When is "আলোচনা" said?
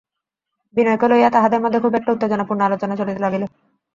2.63-2.93